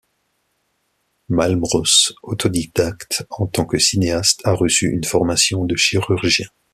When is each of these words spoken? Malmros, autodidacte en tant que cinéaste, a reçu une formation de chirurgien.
Malmros, 1.29 2.15
autodidacte 2.23 3.23
en 3.37 3.45
tant 3.45 3.65
que 3.65 3.77
cinéaste, 3.77 4.41
a 4.45 4.53
reçu 4.53 4.89
une 4.89 5.03
formation 5.03 5.63
de 5.63 5.75
chirurgien. 5.75 6.47